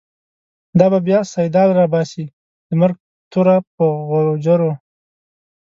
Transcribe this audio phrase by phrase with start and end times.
[0.79, 2.25] دا به بیا« سیدال» راباسی،
[2.67, 2.97] د مرگ
[3.31, 4.71] توره په غوجرو